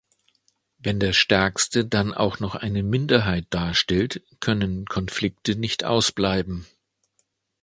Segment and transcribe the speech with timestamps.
[0.79, 6.65] Wenn der Stärkste dann auch noch eine Minderheit darstellt, können Konflikte nicht ausbleiben.